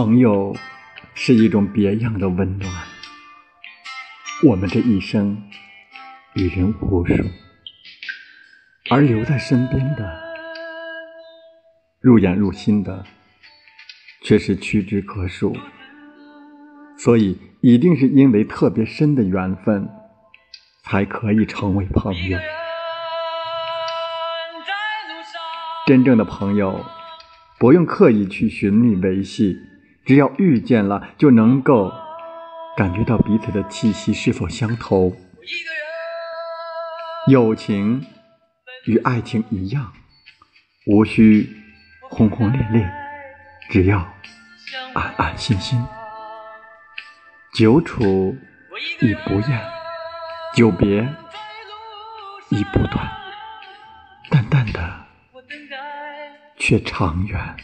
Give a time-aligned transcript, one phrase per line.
[0.00, 0.54] 朋友
[1.12, 2.72] 是一种别样的温暖。
[4.44, 5.42] 我们这一生
[6.34, 7.14] 与人无数，
[8.90, 10.22] 而留在身边的、
[12.00, 13.04] 入眼入心的，
[14.22, 15.56] 却是屈指可数。
[16.96, 19.88] 所以，一定是因为特别深的缘分，
[20.84, 22.38] 才可以成为朋友。
[25.88, 26.84] 真正的朋友，
[27.58, 29.58] 不用刻意去寻觅维系。
[30.08, 31.92] 只要遇见了，就能够
[32.78, 35.14] 感觉到彼此的气息是否相投。
[37.26, 38.06] 友情
[38.86, 39.92] 与爱情一样，
[40.86, 41.54] 无需
[42.00, 42.90] 轰轰烈烈，
[43.68, 43.98] 只要
[44.94, 45.78] 安安心心。
[47.52, 48.34] 久处
[49.02, 49.60] 亦不厌，
[50.54, 51.06] 久别
[52.48, 53.06] 亦不短，
[54.30, 55.04] 淡淡的
[56.56, 57.56] 却长远。